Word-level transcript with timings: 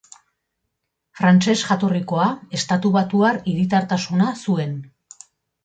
Frantses 1.19 1.55
jatorrikoa, 1.65 2.31
estatubatuar 2.61 3.39
hiritartasuna 3.53 4.33
zuen. 4.49 4.77